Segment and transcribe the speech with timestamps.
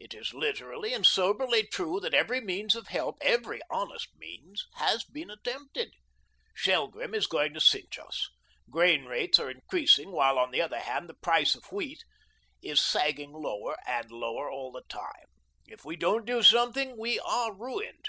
[0.00, 5.04] It is literally and soberly true that every means of help every honest means has
[5.04, 5.92] been attempted.
[6.54, 8.30] Shelgrim is going to cinch us.
[8.70, 12.02] Grain rates are increasing, while, on the other hand, the price of wheat
[12.62, 15.26] is sagging lower and lower all the time.
[15.66, 18.06] If we don't do something we are ruined."